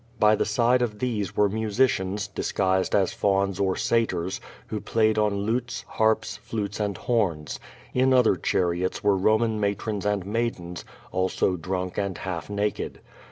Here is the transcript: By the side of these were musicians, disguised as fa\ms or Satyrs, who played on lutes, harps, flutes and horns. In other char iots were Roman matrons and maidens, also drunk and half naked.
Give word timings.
By 0.19 0.33
the 0.35 0.45
side 0.45 0.81
of 0.81 0.97
these 0.97 1.37
were 1.37 1.47
musicians, 1.47 2.27
disguised 2.27 2.95
as 2.95 3.13
fa\ms 3.13 3.59
or 3.59 3.75
Satyrs, 3.75 4.41
who 4.65 4.81
played 4.81 5.19
on 5.19 5.41
lutes, 5.43 5.85
harps, 5.87 6.37
flutes 6.37 6.79
and 6.79 6.97
horns. 6.97 7.59
In 7.93 8.11
other 8.11 8.35
char 8.35 8.71
iots 8.73 9.03
were 9.03 9.15
Roman 9.15 9.59
matrons 9.59 10.03
and 10.03 10.25
maidens, 10.25 10.83
also 11.11 11.55
drunk 11.55 11.99
and 11.99 12.17
half 12.17 12.49
naked. 12.49 12.99